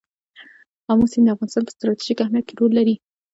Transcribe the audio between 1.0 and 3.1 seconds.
سیند د افغانستان په ستراتیژیک اهمیت کې رول لري.